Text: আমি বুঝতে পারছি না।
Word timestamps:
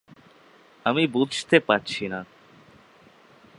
আমি 0.85 1.07
বুঝতে 1.07 1.57
পারছি 1.59 2.03
না। 2.07 2.19